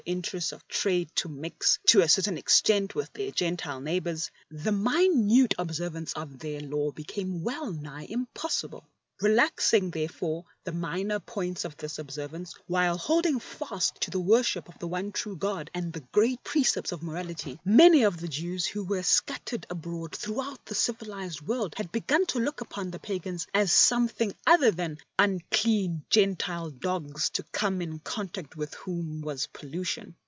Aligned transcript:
PAUL 0.01 0.07
interests 0.13 0.51
of 0.51 0.67
trade 0.67 1.11
to 1.13 1.29
mix 1.29 1.77
to 1.85 2.01
a 2.01 2.09
certain 2.09 2.35
extent 2.35 2.95
with 2.95 3.13
their 3.13 3.29
Gentile 3.29 3.79
neighbours, 3.81 4.31
the 4.49 4.71
minute 4.71 5.53
observance 5.59 6.13
of 6.13 6.39
their 6.39 6.59
Law 6.59 6.89
became 6.91 7.43
wellnigh 7.43 8.07
impossible. 8.09 8.87
Relaxing, 9.21 9.91
therefore, 9.91 10.45
the 10.63 10.71
minor 10.71 11.19
points 11.19 11.63
of 11.63 11.77
this 11.77 11.99
observance, 11.99 12.55
while 12.65 12.97
holding 12.97 13.39
fast 13.39 14.01
to 14.01 14.09
the 14.09 14.19
worship 14.19 14.67
of 14.67 14.79
the 14.79 14.87
one 14.87 15.11
true 15.11 15.35
God 15.35 15.69
and 15.75 15.93
the 15.93 15.99
great 16.11 16.43
precepts 16.43 16.91
of 16.91 17.03
morality, 17.03 17.59
man}^ 17.63 18.07
of 18.07 18.19
the 18.19 18.27
Jevs''s 18.27 18.65
who 18.65 18.83
were 18.83 19.03
scattered 19.03 19.67
abroad 19.69 20.15
throughout 20.15 20.65
the 20.65 20.73
civilized 20.73 21.39
world 21.41 21.75
had 21.77 21.91
begun 21.91 22.25
to 22.25 22.39
look 22.39 22.61
upon 22.61 22.89
the 22.89 22.97
pagans 22.97 23.45
as 23.53 23.71
something 23.71 24.33
other 24.47 24.71
than 24.71 24.97
unclean" 25.19 26.03
Gentile 26.09 26.71
dogs," 26.71 27.29
to 27.31 27.43
come 27.51 27.79
in 27.79 27.99
contact 27.99 28.55
with 28.57 28.73
whom 28.73 29.21
was 29.21 29.45
pollution. 29.53 30.15